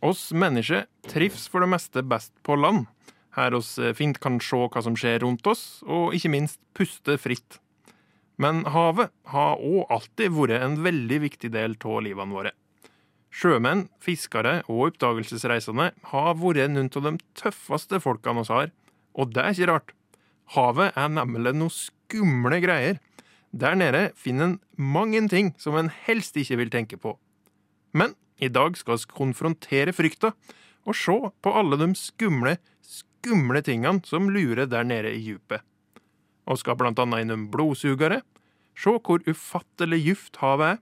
[0.00, 2.86] Oss mennesker trives for det meste best på land,
[3.36, 7.18] her oss eh, fint kan se hva som skjer rundt oss, og ikke minst puste
[7.20, 7.60] fritt.
[8.40, 12.54] Men havet har òg alltid vært en veldig viktig del av livene våre.
[13.30, 18.72] Sjømenn, fiskere og oppdagelsesreisende har vært noen av de tøffeste folkene vi har,
[19.14, 19.94] og det er ikke rart.
[20.56, 22.98] Havet er nemlig noe skumle greier.
[23.54, 27.14] Der nede finner en mange ting som en helst ikke vil tenke på.
[27.94, 30.32] Men i dag skal vi konfrontere frykta
[30.88, 35.60] og se på alle de skumle, skumle tingene som lurer der nede i djupet.
[36.48, 38.22] Og skal blant annet innom blodsugere,
[38.74, 40.80] se hvor ufattelig djupt havet er,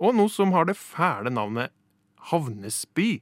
[0.00, 1.74] og noe som har det fæle navnet
[2.30, 3.20] havnespy.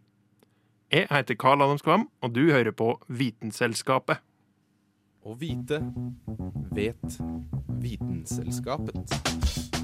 [0.95, 4.23] Jeg heter Karl Adam Skvam, og du hører på Vitenselskapet.
[5.27, 5.83] Å vite
[6.73, 7.19] vet
[7.83, 9.78] Vitenselskapet.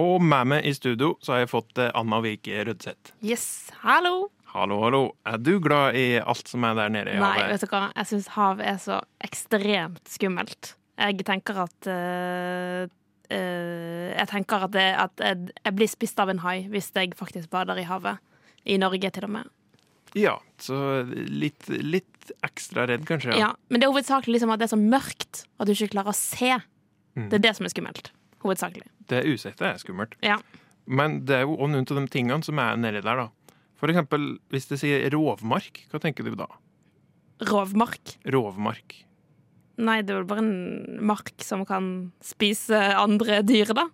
[0.00, 3.12] Og med meg i studio så har jeg fått eh, Anna Vike Rødseth.
[3.20, 4.30] Yes, hallo!
[4.52, 5.02] Hallo, hallo.
[5.28, 7.40] Er du glad i alt som er der nede i havet?
[7.40, 7.86] Nei, vet du hva?
[7.96, 10.74] Jeg syns havet er så ekstremt skummelt.
[11.00, 12.84] Jeg tenker at uh,
[13.32, 17.16] uh, Jeg tenker at, det, at jeg, jeg blir spist av en hai hvis jeg
[17.16, 18.20] faktisk bader i havet.
[18.68, 19.48] I Norge, til og med.
[20.14, 20.76] Ja, så
[21.08, 23.34] litt, litt ekstra redd, kanskje.
[23.40, 23.54] Ja.
[23.72, 26.16] Men det er hovedsakelig liksom at det er så mørkt at du ikke klarer å
[26.16, 26.60] se.
[27.16, 27.30] Mm.
[27.32, 28.12] Det er det som er skummelt.
[28.42, 28.88] Hovedsakelig.
[29.10, 30.16] Det usikte er skummelt.
[30.24, 30.38] Ja.
[30.86, 33.54] Men det er jo også noen av de tingene som er nedi der, da.
[33.78, 36.48] For eksempel hvis det sier rovmark, hva tenker du da?
[37.48, 38.16] Rovmark.
[38.30, 39.00] Rovmark.
[39.82, 41.86] Nei, det er vel bare en mark som kan
[42.22, 43.88] spise andre dyr, da.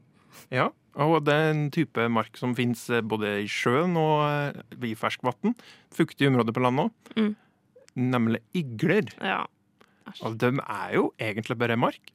[0.52, 4.96] Ja, og det er en type mark som fins både i sjøen og eh, i
[4.98, 5.54] ferskvann.
[5.94, 7.14] Fuktige områder på landet òg.
[7.16, 7.30] Mm.
[7.98, 9.12] Nemlig igler.
[9.22, 9.44] Ja.
[10.24, 12.12] Og de er jo egentlig bare mark,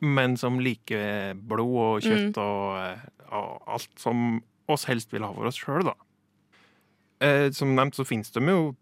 [0.00, 2.98] men som liker blod og kjøtt og, eh,
[3.32, 5.94] og alt som oss helst vil ha for oss sjøl, da.
[7.20, 8.76] Eh, som nevnt så finnes de jo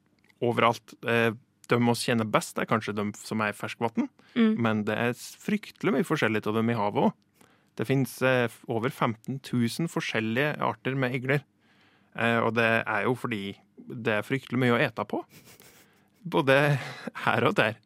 [0.44, 0.94] overalt.
[1.08, 1.30] Eh,
[1.68, 4.56] de oss kjenner best, er kanskje de som er i ferskvann, Mm.
[4.60, 7.12] men det er fryktelig mye forskjellig av dem i havet òg.
[7.76, 11.42] Det finnes eh, over 15 000 forskjellige arter med igler.
[12.14, 13.56] Eh, og det er jo fordi
[13.88, 15.24] det er fryktelig mye å ete på.
[16.26, 16.78] Både
[17.24, 17.76] her og der.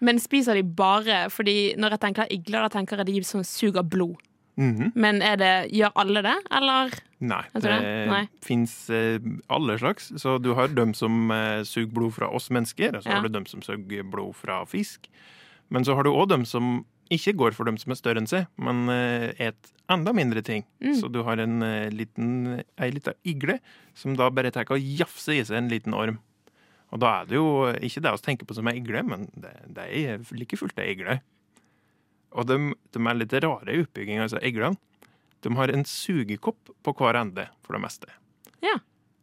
[0.00, 3.82] Men spiser de bare fordi når jeg tenker igler, da tenker jeg de som suger
[3.82, 4.16] blod.
[4.58, 4.92] Mhm.
[4.98, 6.90] Men er det, gjør alle det, eller?
[7.20, 8.08] Nei, det det.
[8.10, 8.24] Nei.
[8.42, 9.18] fins eh,
[9.50, 10.10] alle slags.
[10.18, 13.14] Så du har dem som eh, suger blod fra oss mennesker, og så Ja.
[13.20, 15.06] har du dem som suger blod fra fisk.
[15.70, 18.28] Men så har du òg dem som ikke går for dem som er større enn
[18.28, 20.64] seg, men eh, et enda mindre ting.
[20.82, 20.94] Mm.
[21.00, 23.60] Så du har en eh, liten, ei lita igle
[23.94, 26.18] som da bare tar og jafser i seg en liten orm.
[26.92, 27.48] Og da er det jo
[27.84, 30.94] ikke det vi tenker på som ei igle, men det, det er like fullt ei
[30.94, 31.18] igle.
[32.32, 32.56] Og de,
[32.94, 34.78] de er litt rare i oppbygginga, altså eglene.
[35.44, 38.08] De har en sugekopp på hver ende, for det meste.
[38.64, 38.78] Ja.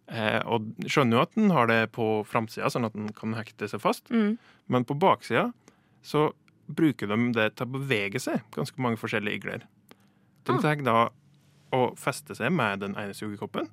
[0.08, 3.68] Eh, og skjønner jo at den har det på framsida, sånn at den kan hekte
[3.72, 4.10] seg fast.
[4.14, 4.38] Mm.
[4.72, 5.50] Men på baksida
[6.06, 6.30] så
[6.66, 9.66] bruker de det til å bevege seg, ganske mange forskjellige igler.
[10.46, 10.62] De Ah.
[10.62, 11.10] tar da
[11.74, 13.68] og fester seg med den ene sugekoppen.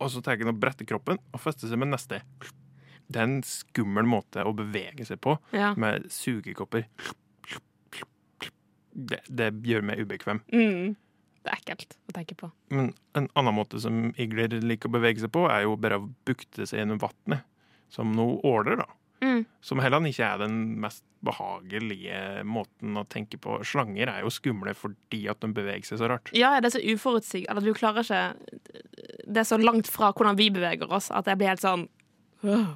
[0.00, 2.20] Og så tar han og bretter kroppen og fester seg med neste.
[3.06, 5.74] Det er en skummel måte å bevege seg på Ja.
[5.78, 6.88] med sugekopper.
[8.96, 10.40] Det, det gjør meg ubekvem.
[10.52, 10.94] Mm.
[11.46, 12.48] Det er ekkelt å tenke på.
[12.74, 16.08] Men en annen måte som igler liker å bevege seg på, er jo bare å
[16.26, 17.44] bukte seg gjennom vannet.
[17.92, 18.88] Som noe åler, da.
[19.22, 19.44] Mm.
[19.64, 23.60] Som heller ikke er den mest behagelige måten å tenke på.
[23.64, 26.32] Slanger er jo skumle fordi at de beveger seg så rart.
[26.36, 27.62] Ja, det er så uforutsigbart.
[27.64, 28.24] Du klarer ikke
[29.26, 31.86] Det er så langt fra hvordan vi beveger oss, at jeg blir helt sånn
[32.46, 32.74] øh,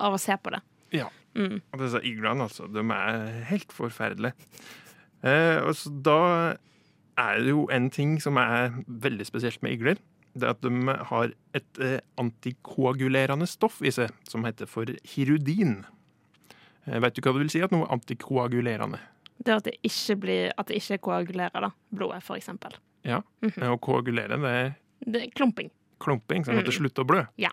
[0.00, 0.62] av å se på det.
[0.96, 1.10] Ja.
[1.36, 1.60] Mm.
[1.60, 4.34] Og disse iglene, altså, de er helt forferdelige.
[5.22, 6.20] Eh, og så da
[7.20, 10.00] er det jo en ting som er veldig spesielt med igler.
[10.32, 15.82] Det er at de har et eh, antikoagulerende stoff i seg som heter for hirudin.
[16.86, 19.02] Eh, vet du hva det vil si at noe er antikoagulerende?
[19.40, 22.76] Det at det ikke, blir, at det ikke koagulerer da, blodet, for eksempel.
[23.04, 23.22] Ja.
[23.42, 23.68] -hmm.
[23.68, 25.70] og koagulere, det er Det er klumping.
[26.00, 26.78] Klumping, sånn at det Mm.
[26.80, 27.22] slutter å blø.
[27.38, 27.50] Ja.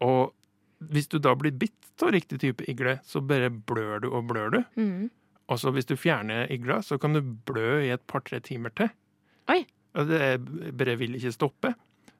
[0.00, 0.32] Og
[0.90, 4.50] hvis du da blir bitt av riktig type igle, så bare blør du og blør
[4.54, 4.64] du.
[4.80, 5.10] Mm.
[5.50, 8.88] Og så hvis du fjerner igla, så kan du blø i et par-tre timer til.
[9.48, 9.66] Oi.
[9.94, 10.38] Og det
[10.78, 11.74] bare vil ikke stoppe.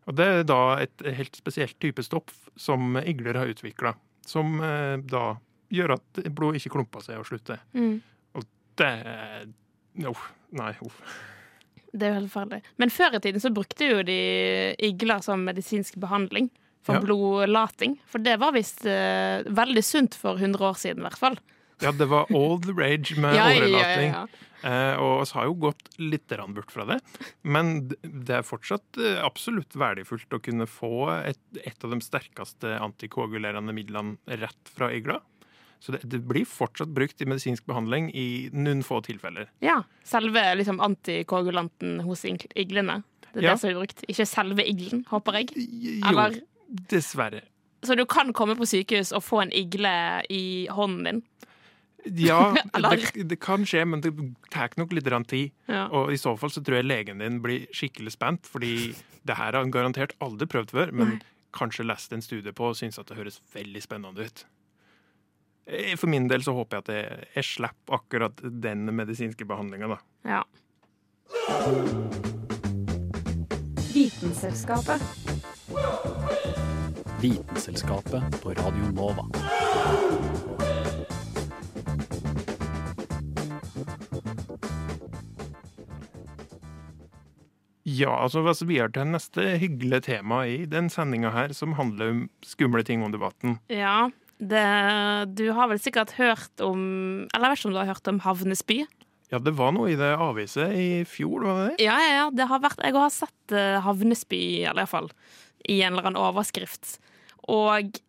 [0.09, 3.95] Og det er da et helt spesielt type stoff som igler har utvikla,
[4.27, 5.37] som eh, da
[5.71, 7.61] gjør at blod ikke klumper seg og slutter.
[7.75, 8.01] Mm.
[8.77, 9.47] Det er
[10.09, 10.21] Uff.
[10.53, 11.01] Nei, uff.
[11.93, 12.75] Det er jo helt forferdelig.
[12.79, 14.19] Men før i tiden så brukte jo de
[14.91, 16.51] igler som medisinsk behandling
[16.87, 17.01] for Ja.
[17.05, 17.99] blodlating.
[18.09, 21.37] For det var visst uh, veldig sunt for 100 år siden, i hvert fall.
[21.81, 24.27] Ja, det var all the rage med Ja, ja, ja, ja.
[24.61, 26.99] Eh, og vi har jo gått litt bort fra det.
[27.43, 32.75] Men det er fortsatt eh, absolutt verdifullt å kunne få et, et av de sterkeste
[32.85, 35.21] antikoagulerende midlene rett fra igla.
[35.81, 39.49] Så det, det blir fortsatt brukt i medisinsk behandling i noen få tilfeller.
[39.65, 43.03] Ja, Selve liksom, antikoagulanten hos iglene.
[43.33, 43.55] Det er Ja.
[43.55, 44.05] det som er brukt.
[44.09, 45.55] Ikke selve iglen, håper jeg.
[45.57, 46.27] Jo,
[46.91, 47.43] dessverre.
[47.83, 51.23] så du kan komme på sykehus og få en igle i hånden din.
[52.05, 54.13] Ja, det, det kan skje, men det
[54.51, 55.51] tar nok litt tid.
[55.69, 55.87] Ja.
[55.89, 58.95] Og i så fall så tror jeg legen din blir skikkelig spent, fordi
[59.25, 61.21] det her har han garantert aldri prøvd før, men
[61.57, 64.45] kanskje lest en studie på og syns at det høres veldig spennende ut.
[65.71, 69.95] Eh, For min del så håper jeg at jeg, jeg slipper akkurat den medisinske behandlinga,
[69.95, 70.01] da.
[70.27, 70.43] ja.
[73.91, 75.03] Vitenselskapet.
[77.21, 79.27] Vitenselskapet på Radio Nova.
[87.83, 92.13] Ja, altså hvis vi er til neste hyggelige tema i den sendinga her, som handler
[92.15, 93.59] om skumle ting om debatten.
[93.71, 94.09] ja
[94.41, 94.65] det,
[95.37, 96.81] du har vel sikkert hørt om
[97.35, 98.79] Eller jeg vet ikke om du har hørt om Havnesby?
[99.31, 101.85] Ja, det var noe i det aviset i fjor, var det det?
[101.85, 102.25] Ja, ja, ja.
[102.35, 105.11] Det har vært, jeg har sett Havnesby, Havnesby, eller iallfall
[105.69, 106.97] i en eller annen overskrift.
[107.53, 108.01] Og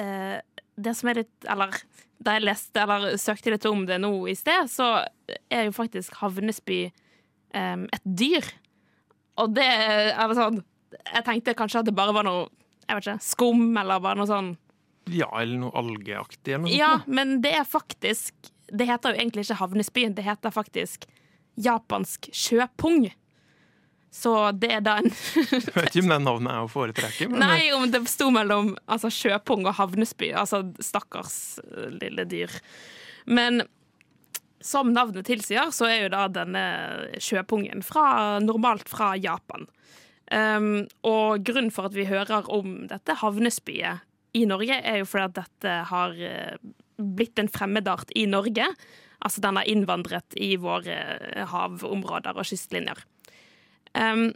[0.00, 0.38] eh,
[0.78, 1.76] det som er litt Eller
[2.18, 5.04] da jeg leste eller søkte litt om det nå i sted, så
[5.46, 8.48] er jo faktisk Havnesby eh, et dyr.
[9.38, 10.62] Og det er sånn
[11.12, 12.48] Jeg tenkte kanskje at det bare var noe
[12.88, 14.54] jeg vet ikke, skum, eller bare noe sånn
[15.14, 18.34] Ja, eller noe algeaktig Ja, men det er faktisk
[18.68, 21.06] Det heter jo egentlig ikke havnesby, det heter faktisk
[21.58, 23.08] japansk sjøpung.
[24.14, 25.08] Så det er da en
[25.52, 27.28] Jeg vet ikke om det navnet er å foretrekke.
[27.32, 30.30] Men Nei, om det sto mellom altså, sjøpung og havnesby.
[30.36, 32.52] Altså stakkars eh, lille dyr.
[33.28, 33.64] Men
[34.64, 36.64] som navnet tilsier, så er jo da denne
[37.22, 39.68] sjøpungen fra, normalt fra Japan.
[40.28, 44.04] Um, og grunnen for at vi hører om dette havnesbyet
[44.38, 46.56] i Norge, er jo fordi at dette har eh,
[46.98, 48.66] blitt en fremmedart i Norge.
[49.18, 53.02] Altså den har innvandret i våre eh, havområder og kystlinjer.
[53.98, 54.30] Um,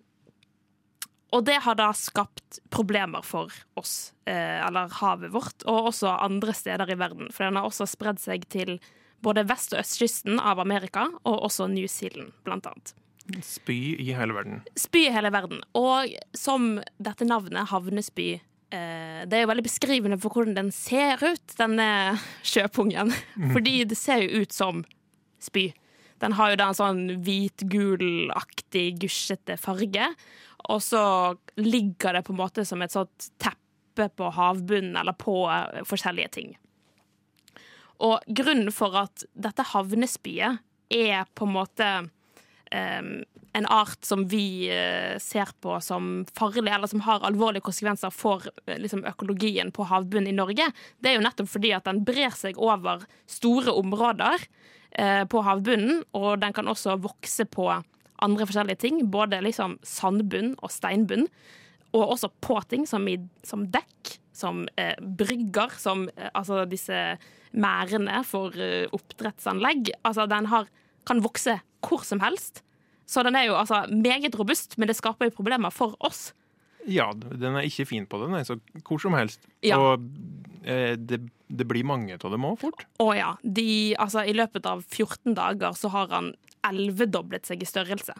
[1.33, 6.53] og det har da skapt problemer for oss, eh, eller havet vårt, og også andre
[6.57, 7.31] steder i verden.
[7.33, 8.77] For den har også spredd seg til
[9.25, 12.93] både vest- og østkysten av Amerika, og også New Zealand, blant annet.
[13.41, 14.61] Spy i hele verden.
[14.77, 15.63] Spy i hele verden.
[15.79, 18.41] Og som dette navnet, havnesby, eh,
[18.73, 21.87] det er jo veldig beskrivende for hvordan den ser ut, denne
[22.53, 23.13] sjøpungen.
[23.53, 24.83] Fordi det ser jo ut som
[25.43, 25.69] spy.
[26.23, 30.07] Den har jo da en sånn hvit-gul-aktig, gusjete farge.
[30.71, 31.05] Og så
[31.59, 36.35] ligger det på en måte som et sånt teppe på havbunnen, eller på eh, forskjellige
[36.39, 36.53] ting.
[38.03, 41.89] Og grunnen for at dette havnespyet er på en måte
[42.73, 48.47] en art som vi eh, ser på som farlig, eller som har alvorlige konsekvenser for
[48.67, 52.33] eh, liksom, økologien på havbunnen i Norge, det er jo nettopp fordi at den brer
[52.37, 54.47] seg over store områder
[54.97, 57.69] eh, på havbunnen, og den kan også vokse på
[58.23, 61.29] andre forskjellige ting, både liksom sandbunn og steinbunn,
[61.93, 67.19] og også på ting som, i, som dekk, som eh, brygger, som eh, altså disse
[67.53, 69.93] merdene for eh, oppdrettsanlegg.
[70.09, 70.71] Altså den har,
[71.09, 72.63] kan vokse hvor som helst.
[73.09, 76.31] Så den er jo altså meget robust, men det skaper jo problemer for oss.
[76.89, 78.57] Ja, den er ikke fin på det, nei, så
[78.87, 79.45] hvor som helst.
[79.63, 79.79] Ja.
[79.79, 80.07] Og
[80.65, 82.87] eh, det, det blir mange av dem òg fort.
[83.03, 83.35] Å ja.
[83.43, 86.33] De, altså, I løpet av 14 dager så har han
[86.67, 88.17] elvedoblet seg i størrelse.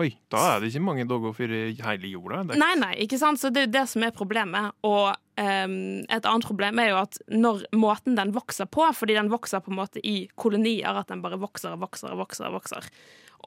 [0.00, 2.42] Oi, da er det ikke mange dager for hele jorda.
[2.48, 3.40] Det, Nei, nei, ikke sant?
[3.40, 4.72] Så det er jo det som er problemet.
[4.86, 5.76] Og um,
[6.06, 9.74] et annet problem er jo at når måten den vokser på, fordi den vokser på
[9.74, 12.48] en måte i kolonier, at den bare vokser og vokser og vokser.
[12.54, 12.88] Vokser.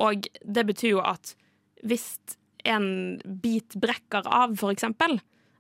[0.05, 1.33] Og det betyr jo at
[1.83, 2.07] hvis
[2.69, 5.17] en bit brekker av, for eksempel,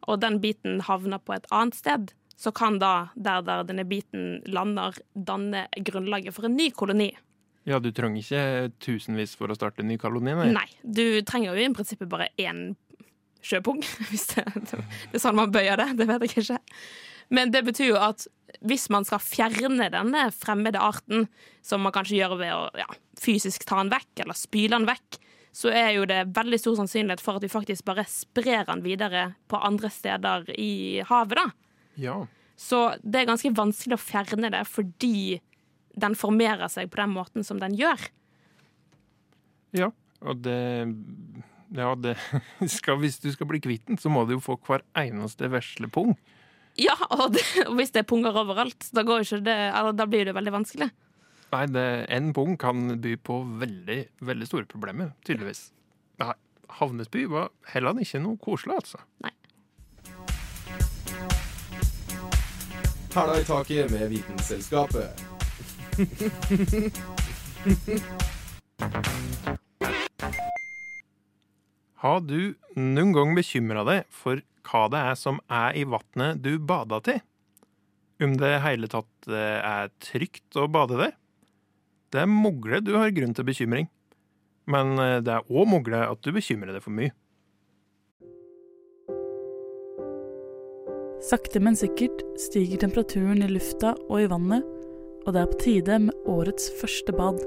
[0.07, 4.41] og den biten havner på et annet sted, så kan da der, der denne biten
[4.51, 7.11] lander, danne grunnlaget for en ny koloni.
[7.69, 10.49] Ja, du trenger ikke tusenvis for å starte en ny koloni, nei.
[10.51, 12.73] Nei, du trenger jo i prinsippet bare én
[13.43, 14.79] sjøpung, hvis det, det
[15.15, 15.89] er sånn man bøyer det.
[15.99, 16.61] Det vet jeg ikke.
[17.33, 18.27] Men det betyr jo at
[18.67, 21.27] hvis man skal fjerne denne fremmede arten,
[21.65, 22.87] som man kanskje gjør ved å ja,
[23.19, 25.19] fysisk ta den vekk, eller spyle den vekk,
[25.53, 29.25] så er jo det veldig stor sannsynlighet for at vi faktisk bare sprer den videre
[29.49, 31.45] på andre steder i havet, da.
[32.01, 32.15] Ja.
[32.57, 35.39] Så det er ganske vanskelig å fjerne det fordi
[35.93, 38.01] den formerer seg på den måten som den gjør.
[39.73, 39.89] Ja,
[40.21, 40.59] og det
[41.73, 42.17] Ja, det
[42.69, 45.89] skal, Hvis du skal bli kvitt den, så må du jo få hver eneste vesle
[45.89, 46.13] pung.
[46.77, 50.07] Ja, og, det, og hvis det er punger overalt, da, går ikke det, eller, da
[50.09, 50.89] blir det veldig vanskelig.
[51.53, 55.67] Nei, det, en pung kan by på veldig, veldig store problemer, tydeligvis.
[56.21, 56.33] Ja,
[56.79, 59.03] Havnesby var heller ikke noe koselig, altså.
[59.21, 59.33] Nei.
[63.13, 65.32] Hæla i taket med Vitenselskapet.
[65.93, 66.01] Har
[72.25, 76.97] du noen gang bekymra deg for hva det er som er i vannet du bader
[77.05, 77.21] til?
[78.25, 81.13] Om det hele tatt eh, er trygt å bade der?
[82.09, 83.85] Det er mulig du har grunn til bekymring,
[84.65, 87.13] men eh, det er òg mulig at du bekymrer deg for mye.
[91.23, 94.72] Sakte, men sikkert stiger temperaturen i lufta og i vannet,
[95.25, 97.39] og det er på tide med årets første bad.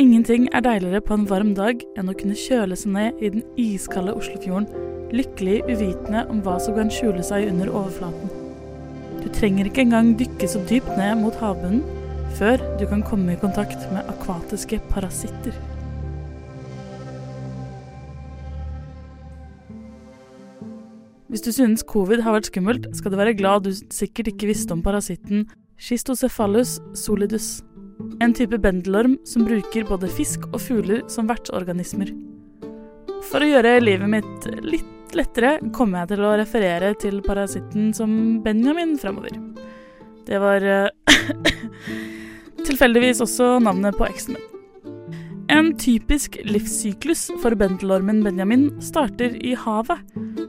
[0.00, 3.42] Ingenting er deiligere på en varm dag enn å kunne kjøle seg ned i den
[3.60, 4.70] iskalde Oslofjorden,
[5.12, 8.32] lykkelig uvitende om hva som kan skjule seg under overflaten.
[9.20, 11.84] Du trenger ikke engang dykke så dypt ned mot havbunnen
[12.38, 15.52] før du kan komme i kontakt med akvatiske parasitter.
[21.28, 24.72] Hvis du synes covid har vært skummelt, skal du være glad du sikkert ikke visste
[24.72, 25.46] om parasitten
[25.82, 27.62] Schistocephalus solidus.
[28.20, 32.12] En type bendelorm som bruker både fisk og fugler som vertsorganismer.
[33.26, 38.12] For å gjøre livet mitt litt lettere kommer jeg til å referere til parasitten som
[38.44, 39.34] Benjamin fremover.
[40.28, 41.16] Det var eh,
[42.68, 44.48] tilfeldigvis også navnet på eksen min.
[45.52, 50.06] En typisk livssyklus for bendelormen Benjamin starter i havet,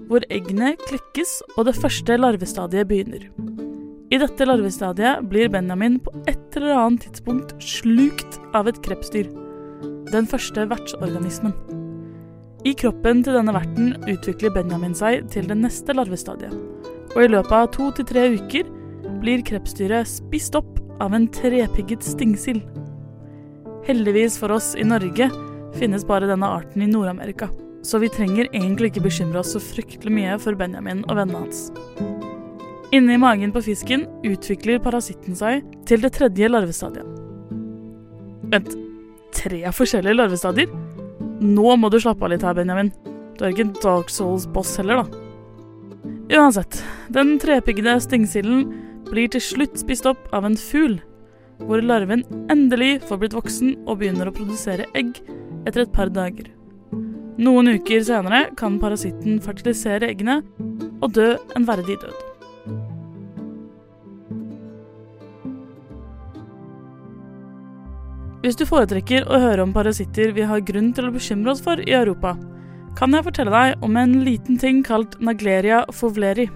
[0.08, 3.26] hvor eggene klekkes og det første larvestadiet begynner.
[4.14, 9.26] I dette larvestadiet blir Benjamin på et eller annet tidspunkt slukt av et krepsdyr,
[10.12, 11.56] den første vertsorganismen.
[12.62, 16.54] I kroppen til denne verten utvikler Benjamin seg til det neste larvestadiet,
[17.16, 18.70] og i løpet av to til tre uker
[19.24, 22.62] blir krepsdyret spist opp av en trepigget stingsild.
[23.90, 25.32] Heldigvis for oss i Norge
[25.80, 27.50] finnes bare denne arten i Nord-Amerika,
[27.82, 32.33] så vi trenger egentlig ikke bekymre oss så fryktelig mye for Benjamin og vennene hans.
[32.94, 37.08] Inni magen på fisken utvikler parasitten seg til det tredje larvestadiet.
[38.54, 38.76] Vent,
[39.34, 40.70] tre forskjellige larvestadier?
[41.42, 42.92] Nå må du slappe av litt her, Benjamin.
[43.34, 45.22] Du er ikke en Dark Souls-boss heller, da.
[46.38, 46.78] Uansett,
[47.16, 48.68] den trepiggede stingsilden
[49.10, 51.00] blir til slutt spist opp av en fugl,
[51.66, 52.22] hvor larven
[52.54, 55.18] endelig får blitt voksen og begynner å produsere egg
[55.66, 56.52] etter et par dager.
[57.42, 60.44] Noen uker senere kan parasitten fertilisere eggene
[61.02, 62.33] og dø en verdig død.
[68.44, 71.80] Hvis du foretrekker å høre om parasitter vi har grunn til å bekymre oss for
[71.80, 72.34] i Europa,
[73.00, 76.50] kan jeg fortelle deg om en liten ting kalt Nagleria fovleri,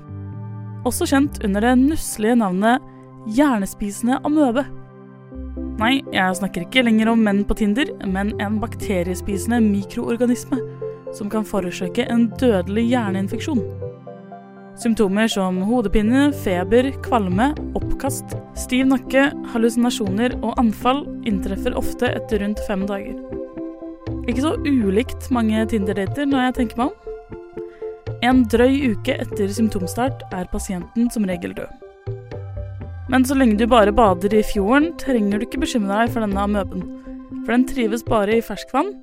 [0.83, 2.83] også kjent under det nusselige navnet
[3.37, 4.65] hjernespisende amøbe.
[5.79, 10.59] Nei, jeg snakker ikke lenger om menn på Tinder, men en bakteriespisende mikroorganisme
[11.15, 13.63] som kan forårsake en dødelig hjerneinfeksjon.
[14.77, 22.61] Symptomer som hodepine, feber, kvalme, oppkast, stiv nakke, hallusinasjoner og anfall inntreffer ofte etter rundt
[22.67, 23.17] fem dager.
[24.29, 27.03] Ikke så ulikt mange Tinder-dater når jeg tenker meg om.
[28.27, 31.73] En drøy uke etter symptomstart er pasienten som regel død.
[33.09, 36.43] Men så lenge du bare bader i fjorden, trenger du ikke bekymre deg for denne
[36.43, 36.85] amøben.
[37.45, 38.93] For den trives bare i ferskvann,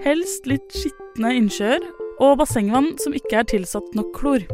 [0.00, 1.84] helst litt skitne innsjøer
[2.22, 4.44] og bassengvann som ikke er tilsatt nok klor.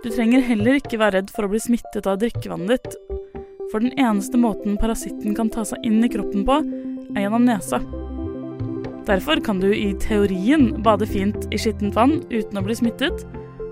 [0.00, 2.94] Du trenger heller ikke være redd for å bli smittet av drikkevannet ditt,
[3.68, 6.56] for den eneste måten parasitten kan ta seg inn i kroppen på,
[7.12, 7.82] er gjennom nesa.
[9.04, 13.26] Derfor kan du i teorien bade fint i skittent vann uten å bli smittet,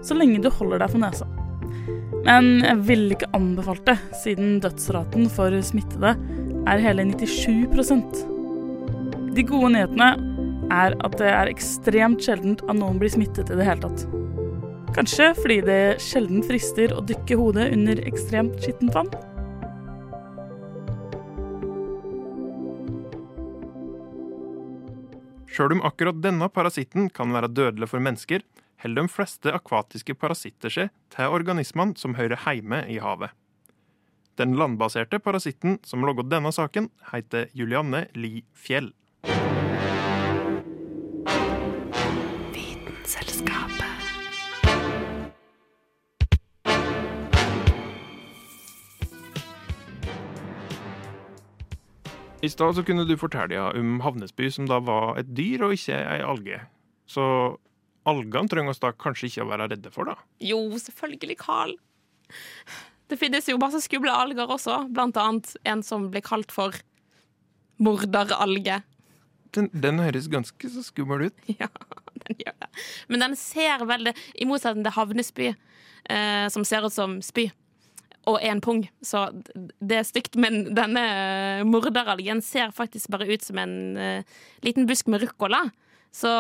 [0.05, 1.31] så lenge du holder deg for nesa.
[2.27, 6.13] Men jeg ville ikke anbefalt det, siden dødsraten for smittede
[6.69, 8.25] er hele 97%
[9.33, 10.13] De gode nyhetene
[10.75, 14.28] er at det er ekstremt sjeldent at noen blir smittet i det hele tatt.
[14.97, 19.11] Kanskje fordi det sjelden frister å dykke hodet under ekstremt skittent vann?
[25.53, 28.45] Sjøl om akkurat denne parasitten kan være dødelig for mennesker,
[28.83, 33.35] holder de fleste akvatiske parasitter seg til organismene som hører hjemme i havet.
[34.39, 38.93] Den landbaserte parasitten som logget denne saken, heter Julianne Li Fjell.
[52.39, 55.75] I stad så kunne du fortelle ja, om Havnesby, som da var et dyr og
[55.75, 56.61] ikke ei alge.
[57.11, 57.25] Så
[58.09, 60.15] algene trenger oss da kanskje ikke å være redde for, da?
[60.45, 61.75] Jo, selvfølgelig, Carl.
[63.11, 66.77] Det finnes jo masse skumle alger også, blant annet en som blir kalt for
[67.83, 68.83] morderalge.
[69.57, 71.47] Den, den høres ganske så skummel ut.
[71.59, 71.71] Ja,
[72.29, 72.69] den gjør det.
[73.09, 75.49] Men den ser veldig I motsetning til havnespy,
[76.13, 77.49] eh, som ser ut som spy,
[78.29, 78.83] og en pung.
[79.05, 80.37] Så det er stygt.
[80.41, 81.05] Men denne
[81.69, 85.65] morderalgen ser faktisk bare ut som en uh, liten busk med ruccola.
[86.15, 86.31] Så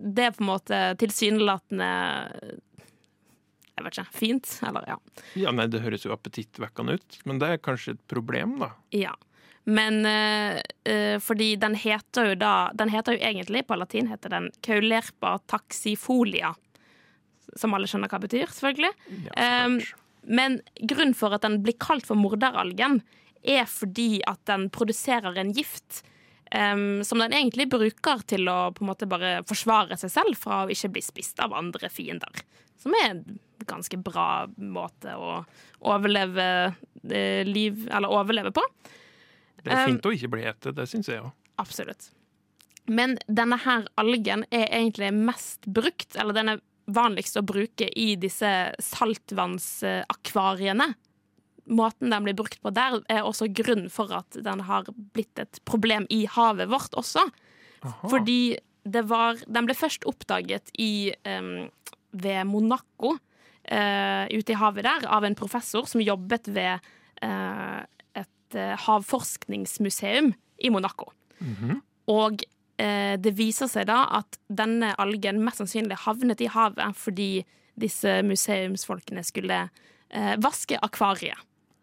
[0.00, 1.90] det er på en måte tilsynelatende
[3.76, 4.06] Jeg vet ikke.
[4.16, 4.96] Fint, eller ja.
[5.36, 8.72] Ja, nei, Det høres jo appetittvekkende ut, men det er kanskje et problem, da.
[8.96, 9.12] Ja.
[9.66, 14.50] Men uh, fordi den heter jo da Den heter jo egentlig, på latin heter den
[14.64, 16.54] Kaulerpa taxifolia.
[17.56, 18.92] Som alle skjønner hva betyr, selvfølgelig.
[19.28, 19.80] Ja, Um.
[20.26, 23.00] Men grunnen for at den blir kalt for morderalgen,
[23.46, 26.02] er fordi at den produserer en gift
[26.50, 30.64] um, som den egentlig bruker til å på en måte bare forsvare seg selv fra
[30.64, 32.42] å ikke bli spist av andre fiender.
[32.82, 33.24] Som er en
[33.66, 35.40] ganske bra måte å
[35.88, 36.44] overleve
[37.08, 38.62] eh, liv Eller overleve på.
[39.62, 41.32] Det er um, fint å ikke bli ete, det syns jeg òg.
[41.62, 42.10] Absolutt.
[42.86, 48.16] Men denne her algen er egentlig mest brukt, eller den er vanligst å bruke i
[48.20, 50.94] disse saltvannsakvariene.
[51.66, 54.84] Måten den blir brukt på der, er også grunn for at den har
[55.16, 57.22] blitt et problem i havet vårt også.
[58.06, 61.66] Fordi det var Den ble først oppdaget i, um,
[62.14, 66.78] ved Monaco, uh, ute i havet der, av en professor som jobbet ved
[67.18, 67.82] uh,
[68.14, 70.30] et uh, havforskningsmuseum
[70.62, 71.10] i Monaco.
[72.06, 77.30] Og eh, det viser seg da at denne algen mest sannsynlig havnet i havet fordi
[77.76, 81.40] disse museumsfolkene skulle eh, vaske akvariet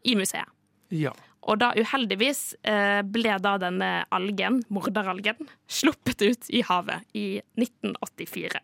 [0.10, 0.49] i museet.
[0.93, 1.13] Ja.
[1.43, 7.27] Og da uheldigvis eh, ble da denne algen, morderalgen, sluppet ut i havet i
[7.60, 8.62] 1984.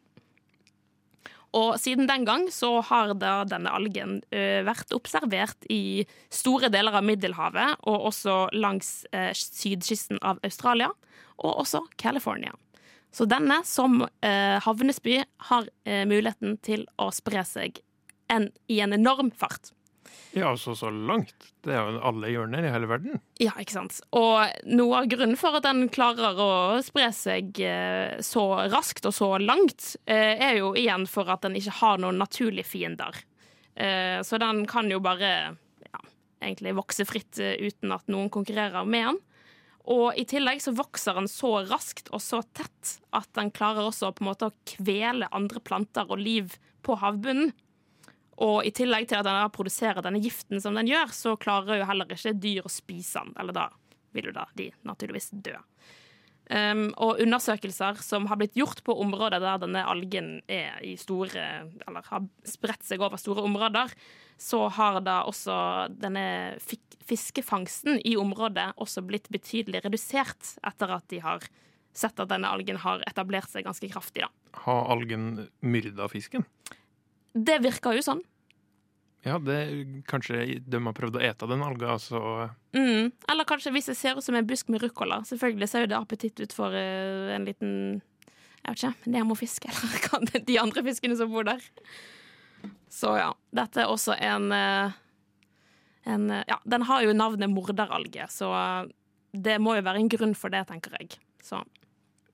[1.58, 7.08] Og siden den gang så har da denne algen vært observert i store deler av
[7.08, 10.92] Middelhavet, og også langs eh, sydkysten av Australia,
[11.40, 12.54] og også California.
[13.12, 15.18] Så denne, som eh, havnesby,
[15.50, 17.80] har eh, muligheten til å spre seg
[18.30, 19.72] en, i en enorm fart.
[20.38, 21.34] ja, altså så langt.
[21.66, 23.18] Det er jo alle hjørner i hele verden.
[23.42, 23.98] Ja, ikke sant.
[24.14, 26.52] Og noe av grunnen for at den klarer å
[26.86, 31.58] spre seg eh, så raskt og så langt, eh, er jo igjen for at den
[31.58, 33.18] ikke har noen naturlige fiender.
[33.76, 35.32] Eh, Så den kan jo bare
[35.90, 36.00] ja,
[36.46, 39.20] egentlig vokse fritt eh, uten at noen konkurrerer med den.
[39.90, 44.12] Og i tillegg så vokser den så raskt og så tett at den klarer også
[44.14, 47.54] på en måte å kvele andre planter og liv på havbunnen.
[48.40, 51.88] Og i tillegg til at den produserer denne giften som den gjør, så klarer jo
[51.90, 53.34] heller ikke dyr å spise den.
[53.42, 53.66] Eller da
[54.16, 55.58] vil jo da de naturligvis dø.
[56.50, 61.44] Um, og undersøkelser som har blitt gjort på områder der denne algen er i store
[61.86, 63.94] Eller har spredt seg over store områder,
[64.42, 65.60] så har da også
[65.94, 66.58] denne
[67.06, 71.46] fiskefangsten i området også blitt betydelig redusert etter at de har
[71.94, 74.26] sett at denne algen har etablert seg ganske kraftig.
[74.26, 74.60] da.
[74.66, 76.48] Har algen myrda fisken?
[77.34, 78.26] Det virker jo sånn.
[79.28, 79.58] Ja, det,
[80.08, 82.50] kanskje de har prøvd å ete den alga, altså.
[82.76, 83.10] Mm.
[83.32, 85.20] Eller kanskje hvis jeg ser ut som en busk med ruccola.
[85.28, 87.74] Selvfølgelig ser jo det appetitt ut for eh, en liten
[88.60, 91.64] jeg vet ikke, nemofisk, eller er, de andre fiskene som bor der.
[92.92, 94.96] Så ja, dette er også en, eh,
[96.10, 98.54] en eh, Ja, den har jo navnet morderalge, så
[99.32, 101.20] det må jo være en grunn for det, tenker jeg.
[101.44, 101.62] Så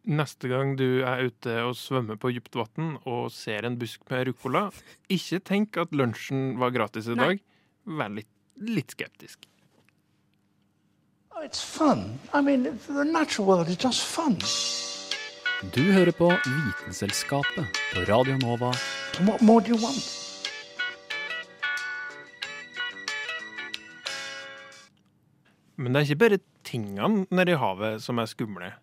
[0.05, 4.27] Neste gang du er ute og svømmer på dypt vann og ser en busk med
[4.29, 4.67] ruccola,
[5.09, 7.25] ikke tenk at lunsjen var gratis i Nei.
[7.25, 7.41] dag.
[7.89, 8.29] Vær litt,
[8.61, 9.47] litt skeptisk.
[11.33, 12.19] Oh, It's fun.
[12.33, 14.05] I mean, the natural world is just.
[15.73, 18.71] Du hører på Vitenselskapet på Radio Nova.
[19.25, 20.05] What more do you want?
[25.77, 28.75] Men det er ikke bare tingene nedi havet som er skumle.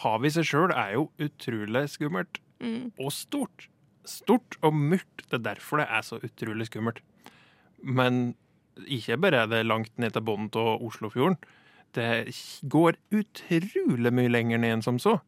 [0.00, 2.40] Havet i seg sjøl er jo utrolig skummelt.
[2.98, 3.68] Og stort.
[4.08, 5.26] Stort og mørkt.
[5.28, 7.02] Det er derfor det er så utrolig skummelt.
[7.82, 8.34] Men
[8.86, 11.36] ikke bare er det langt ned til bunnen av Oslofjorden.
[11.92, 12.32] Det
[12.72, 15.18] går utrolig mye lenger ned enn som så.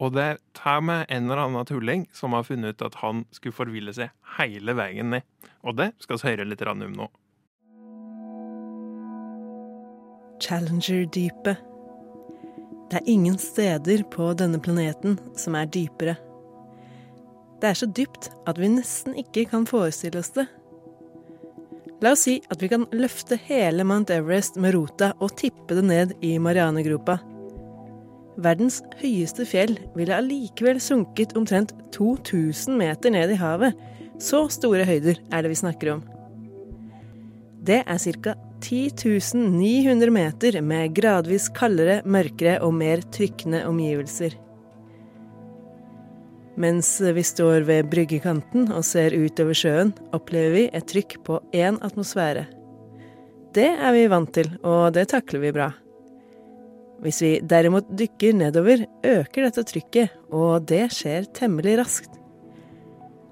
[0.00, 3.54] Og det tar med en eller annen tulling som har funnet ut at han skulle
[3.54, 5.26] forville seg hele veien ned.
[5.60, 7.10] Og det skal vi høre litt om nå.
[10.40, 11.69] Challenger-dypet.
[12.90, 16.16] Det er ingen steder på denne planeten som er dypere.
[17.60, 20.48] Det er så dypt at vi nesten ikke kan forestille oss det.
[22.00, 25.84] La oss si at vi kan løfte hele Mount Everest med rota og tippe det
[25.86, 27.18] ned i Marianegropa.
[28.40, 33.76] Verdens høyeste fjell ville allikevel sunket omtrent 2000 meter ned i havet.
[34.20, 36.02] Så store høyder er det vi snakker om.
[37.60, 38.34] Det er ca.
[38.60, 38.92] 10
[39.34, 44.36] 900 meter med gradvis kaldere, mørkere og mer trykkende omgivelser.
[46.60, 51.78] Mens vi står ved bryggekanten og ser utover sjøen, opplever vi et trykk på én
[51.80, 52.44] atmosfære.
[53.56, 55.70] Det er vi vant til, og det takler vi bra.
[57.00, 62.12] Hvis vi derimot dykker nedover, øker dette trykket, og det skjer temmelig raskt.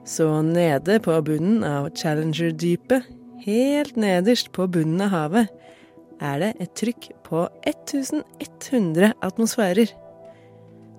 [0.09, 3.05] Så nede på bunnen av Challenger-dypet,
[3.45, 5.49] helt nederst på bunnen av havet,
[6.19, 9.93] er det et trykk på 1100 atmosfærer.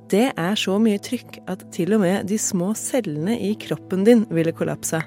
[0.10, 4.24] Det er så mye trykk at til og med de små cellene i kroppen din
[4.34, 5.04] ville kollapsa.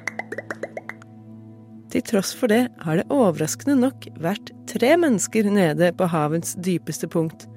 [1.93, 7.09] Til tross for det har det overraskende nok vært tre mennesker nede på havets dypeste
[7.11, 7.49] punkt,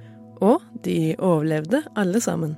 [0.44, 2.58] og de overlevde alle sammen.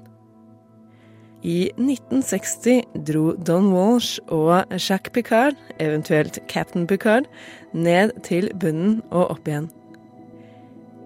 [1.48, 7.30] I 1960 dro Don Walsh og Jacques Picard, eventuelt Captain Picard,
[7.72, 9.70] ned til bunnen og opp igjen.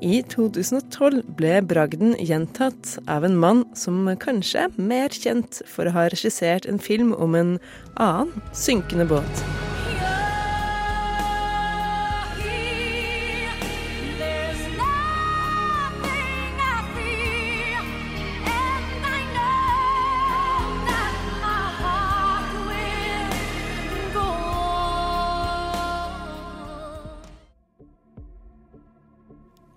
[0.02, 5.94] I 2012 ble bragden gjentatt av en mann som kanskje er mer kjent for å
[5.94, 7.60] ha regissert en film om en
[8.02, 9.61] annen synkende båt.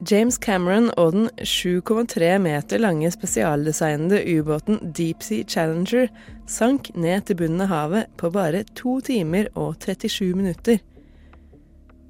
[0.04, 6.10] James Cameron og den 7,3 meter lange spesialdesignede ubåten Deep Sea Challenger
[6.50, 10.82] sank ned til bunnen av havet på bare to timer og 37 minutter.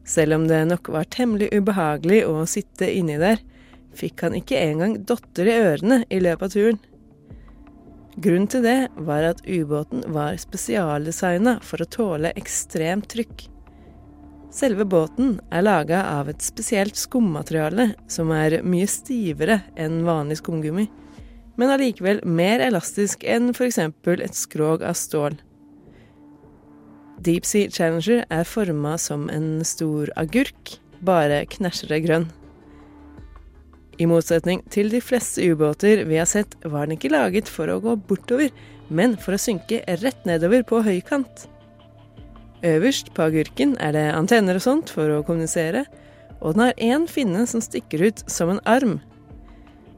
[0.04, 3.38] Selv om det nok var temmelig ubehagelig å sitte inni der,
[3.94, 6.82] fikk han ikke engang dotter i ørene i løpet av turen.
[8.14, 13.50] Grunnen til det var at ubåten var spesialdesigna for å tåle ekstremt trykk.
[14.54, 20.84] Selve båten er laga av et spesielt skummateriale som er mye stivere enn vanlig skumgummi,
[21.58, 23.80] men allikevel mer elastisk enn f.eks.
[23.82, 25.34] et skrog av stål.
[27.24, 32.28] Deep Sea Challenger er forma som en stor agurk, bare knæsjere grønn.
[33.98, 37.80] I motsetning til de fleste ubåter vi har sett, var den ikke laget for å
[37.82, 38.54] gå bortover,
[38.86, 41.48] men for å synke rett nedover på høykant.
[42.64, 45.84] Øverst på agurken er det antenner og sånt for å kommunisere,
[46.40, 48.98] og den har én finne som stikker ut som en arm.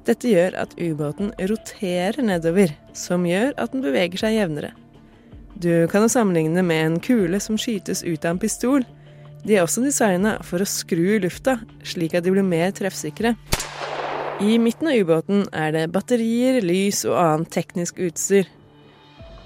[0.07, 4.73] Dette gjør at ubåten roterer nedover, som gjør at den beveger seg jevnere.
[5.57, 8.85] Du kan jo sammenligne med en kule som skytes ut av en pistol.
[9.47, 13.37] De er også designa for å skru lufta, slik at de blir mer treffsikre.
[14.43, 18.51] I midten av ubåten er det batterier, lys og annet teknisk utstyr.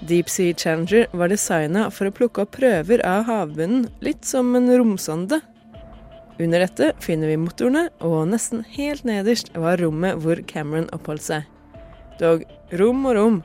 [0.07, 4.69] Deep Sea Challenger var designa for å plukke opp prøver av havbunnen, litt som en
[4.73, 5.37] romsonde.
[6.41, 11.45] Under dette finner vi motorene, og nesten helt nederst var rommet hvor Cameron oppholdt seg.
[12.17, 12.47] Dog
[12.81, 13.37] rom og rom.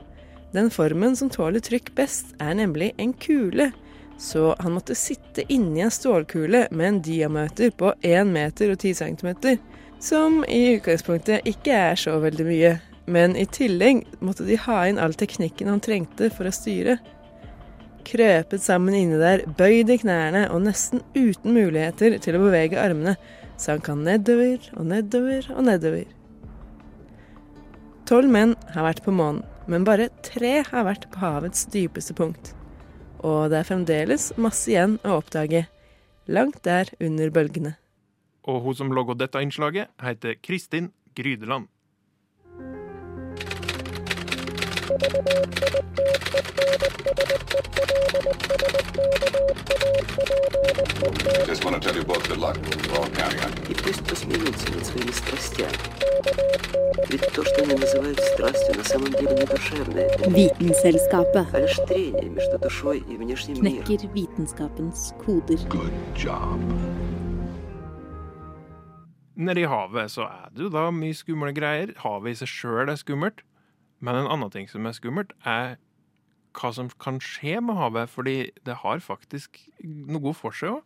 [0.55, 3.69] Den formen som tåler trykk best, er nemlig en kule,
[4.17, 8.97] så han måtte sitte inni en stålkule med en diameter på 1 meter og 10
[8.97, 9.59] cm,
[10.01, 12.77] som i utgangspunktet ikke er så veldig mye.
[13.07, 16.97] Men i tillegg måtte de ha inn all teknikken han trengte for å styre.
[18.07, 23.15] Krøpet sammen inni der, bøyd i knærne og nesten uten muligheter til å bevege armene,
[23.59, 26.05] sank han nedover og nedover og nedover.
[28.07, 32.53] Tolv menn har vært på månen, men bare tre har vært på havets dypeste punkt.
[33.19, 35.65] Og det er fremdeles masse igjen å oppdage,
[36.31, 37.73] langt der under bølgene.
[38.47, 41.67] Og hun som laga dette innslaget, heter Kristin Grydeland.
[51.46, 52.56] Just want to tell you both good luck.
[52.88, 53.70] We're all counting on you.
[53.70, 55.76] И пусть посмеются над своими страстями.
[57.10, 60.08] Ведь то, что они называют страстью, на самом деле не душевное.
[60.26, 63.84] Vitenselskapet А лишь трение между душой и внешним миром.
[63.84, 65.58] knekker vitenskapens koder.
[65.68, 66.58] Good job.
[69.36, 71.92] Nede i havet så er det jo da mye skumle greier.
[71.96, 73.42] Havet i seg sjøl er skummelt.
[73.99, 75.77] Men en annen ting som er skummelt, er
[76.57, 78.11] hva som kan skje med havet.
[78.11, 80.85] Fordi det har faktisk noe for seg òg.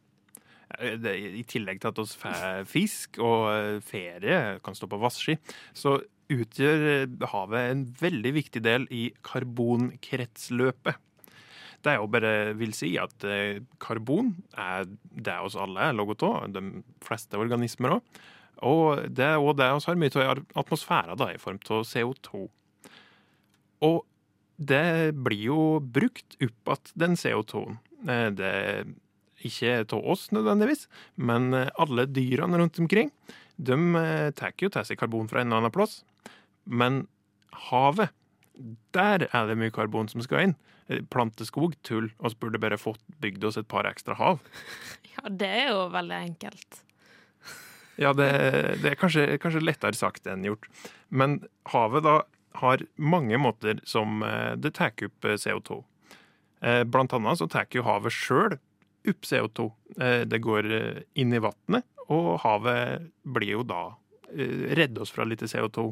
[0.82, 5.36] I tillegg til at vi får fisk og eh, ferie, kan stå på vasski,
[5.76, 5.97] så
[6.32, 10.95] utgjør eh, havet en veldig viktig del i karbonkretsløpet.
[11.82, 16.47] Det jo bare vil si at eh, karbon er det oss alle er laget av,
[16.54, 18.24] de fleste organismer òg.
[18.71, 21.84] Og det er òg det vi har mye av i atmosfæren, da, i form av
[21.89, 22.45] CO2.
[23.85, 24.03] Og
[24.61, 27.79] det blir jo brukt opp igjen, den CO2-en.
[28.37, 28.91] Det er
[29.41, 30.85] ikke av oss nødvendigvis,
[31.17, 33.09] men alle dyrene rundt omkring.
[33.57, 33.77] De
[34.37, 36.01] tar jo til seg karbon fra en eller annen plass.
[36.65, 37.05] Men
[37.69, 38.13] havet,
[38.93, 40.55] der er det mye karbon som skal inn.
[41.13, 42.11] Planteskog, tull.
[42.19, 44.41] Vi burde bare fått bygd oss et par ekstra hav.
[45.11, 46.77] Ja, det er jo veldig enkelt.
[47.99, 48.29] Ja, det,
[48.79, 50.69] det er kanskje, kanskje, lettere sagt enn gjort.
[51.11, 52.13] Men havet da
[52.59, 54.23] har mange måter som
[54.57, 55.79] det tar opp CO2.
[56.91, 58.57] Blant annet så tar jo havet sjøl
[59.09, 59.69] opp CO2.
[60.27, 60.67] Det går
[61.17, 63.83] inn i vannet, og havet blir jo da
[64.31, 65.87] redder oss fra litt CO2.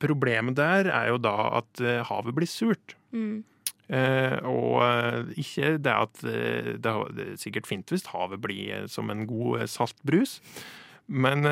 [0.00, 2.94] Problemet der er jo da at havet blir surt.
[3.10, 3.42] Mm.
[3.90, 9.66] Eh, og ikke det at det er sikkert fint hvis havet blir som en god
[9.70, 10.38] saltbrus.
[11.10, 11.42] Men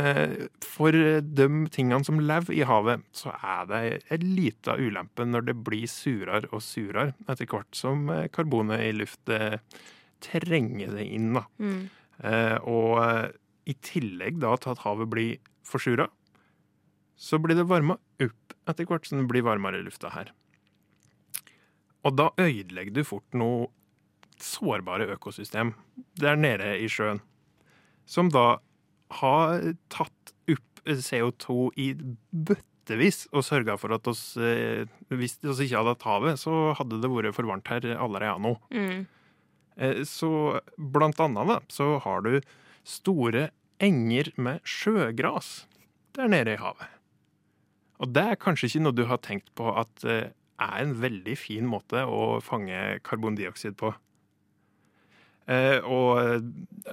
[0.62, 3.80] for de tingene som lever i havet, så er det
[4.14, 9.80] en liten ulempe når det blir surere og surere etter hvert som karbonet i luftet
[10.22, 11.32] trenger det inn.
[11.34, 11.44] Da.
[11.58, 11.80] Mm.
[12.22, 12.98] Eh, og
[13.68, 16.08] i tillegg da til at havet blir forsura,
[17.18, 20.30] så blir det varma opp etter hvert som det blir varmere i lufta her.
[22.06, 23.68] Og da ødelegger du fort noe
[24.38, 25.74] sårbare økosystem
[26.20, 27.18] der nede i sjøen,
[28.06, 28.60] som da
[29.16, 31.86] har tatt opp CO2 i
[32.32, 37.10] bøttevis og sørga for at oss, hvis vi ikke hadde hatt havet, så hadde det
[37.12, 38.54] vært for varmt her allerede nå.
[38.72, 39.06] Mm.
[40.08, 40.30] Så
[40.76, 42.40] blant annet da, så har du
[42.88, 43.48] store
[43.84, 45.68] enger med sjøgras
[46.16, 46.88] der nede i havet.
[47.98, 50.04] Og det er kanskje ikke noe du har tenkt på at
[50.58, 53.92] er en veldig fin måte å fange karbondioksid på.
[55.48, 56.44] Eh, og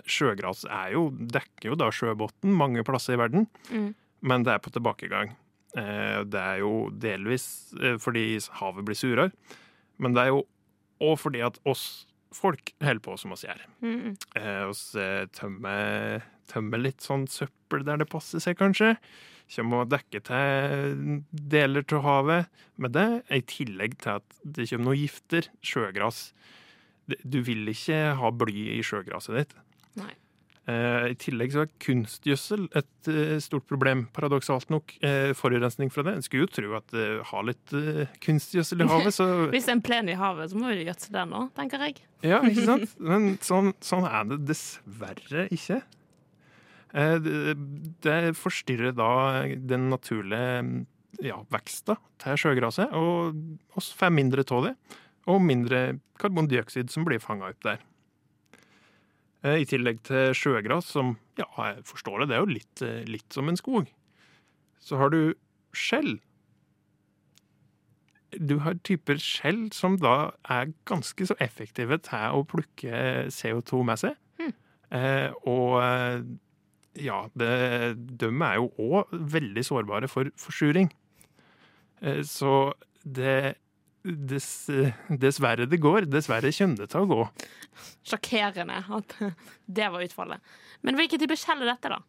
[0.08, 3.90] sjøgras er jo, dekker jo da sjøbunnen mange plasser i verden, Mm.
[4.24, 5.34] men det er på tilbakegang.
[5.76, 9.32] Eh, det er jo delvis eh, fordi havet blir surere,
[10.00, 10.46] men det er jo
[11.04, 13.60] òg fordi at oss folk holder på som oss gjør.
[13.84, 14.16] Mm.
[14.36, 14.72] Eh,
[15.04, 18.96] eh, tømmer, tømmer litt sånn søppel der det passer seg, kanskje.
[19.56, 22.48] Kommer og dekker til deler av havet
[22.82, 25.48] med det, i tillegg til at det kommer noen gifter.
[25.62, 26.32] Sjøgras.
[27.06, 29.58] Du vil ikke ha bly i sjøgraset ditt.
[30.00, 30.14] Nei.
[30.66, 34.96] Eh, I tillegg så er kunstgjødsel et eh, stort problem, paradoksalt nok.
[35.06, 36.16] Eh, forurensning fra det.
[36.18, 37.76] En skulle jo tro at det har litt
[38.26, 41.14] kunstgjødsel i havet, så Hvis det er en plen i havet, så må vi gjødsle
[41.20, 42.02] den nå, tenker jeg.
[42.26, 42.98] Ja, ikke sant?
[42.98, 45.84] Men sånn, sånn er det dessverre ikke.
[46.96, 47.56] Det,
[48.06, 49.10] det forstyrrer da
[49.60, 50.86] den naturlige
[51.26, 53.36] ja, veksten til sjøgraset, og
[53.76, 54.74] oss får mindre av det.
[55.32, 57.82] Og mindre karbondioksid som blir fanga opp der.
[59.46, 63.02] Eh, I tillegg til sjøgras, som ja, jeg forstår det, det er jo litt, eh,
[63.10, 63.90] litt som en skog.
[64.82, 65.36] Så har du
[65.76, 66.18] skjell.
[68.36, 74.02] Du har typer skjell som da er ganske så effektive til å plukke CO2 med
[74.02, 74.18] seg.
[74.42, 74.54] Mm.
[75.00, 76.26] Eh, og eh,
[77.06, 77.52] ja, det,
[78.20, 80.92] de er jo òg veldig sårbare for forsuring.
[82.02, 83.56] Eh, så det
[84.06, 84.70] dess,
[85.10, 86.06] Dessverre det går.
[86.12, 87.22] Dessverre kommer det til å gå.
[88.06, 89.16] Sjokkerende at
[89.66, 90.54] det var utfallet.
[90.86, 92.00] Men hvilken type skjell er dette, da?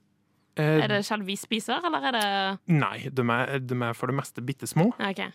[0.57, 4.13] Eh, Er det skjell vi spiser, eller er det Nei, de er, de er for
[4.13, 4.91] det meste bitte små.
[5.11, 5.33] Okay.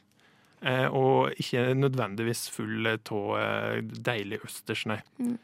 [0.62, 5.00] Eh, og ikke nødvendigvis full av eh, deilig østers, nei.
[5.22, 5.38] Mm.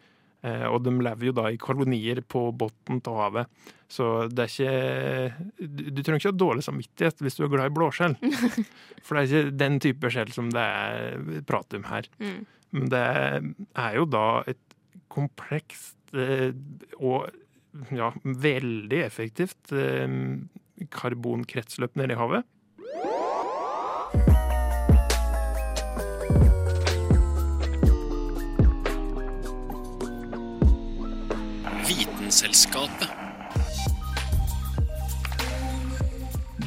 [0.46, 3.64] Eh, og de lever jo da i kolonier på bunnen av havet.
[3.90, 7.76] Så det er ikke du, trenger ikke ha dårlig samvittighet hvis du er glad i
[7.78, 8.18] blåskjell.
[9.06, 12.10] For det er ikke den type skjell som det er prat om her.
[12.22, 12.40] Mm.
[12.76, 13.04] Men det
[13.80, 14.78] er jo da et
[15.14, 16.52] komplekst eh,
[17.00, 17.30] og
[17.96, 20.06] ja, veldig effektivt eh,
[20.94, 22.48] karbonkretsløp nede i havet.
[32.28, 33.08] Vitenselskapet.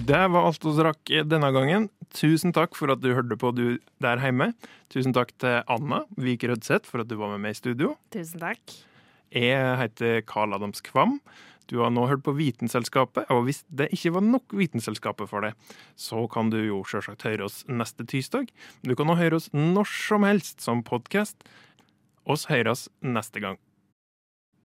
[0.08, 1.90] Det var alt vi rakk denne gangen.
[2.16, 4.54] Tusen takk for at du hørte på du der hjemme.
[4.88, 7.92] Tusen takk til Anna Vik Rødseth for at du var med meg i studio.
[8.08, 8.72] Tusen takk.
[9.36, 11.18] Jeg heter Karl Adams Kvam.
[11.68, 15.76] Du har nå hørt på Vitenselskapet, og hvis det ikke var nok Vitenselskapet for deg,
[15.92, 18.48] så kan du jo sjølsagt høre oss neste tirsdag.
[18.80, 21.44] Du kan nå høre oss når som helst som podkast.
[22.24, 23.60] Oss høres neste gang.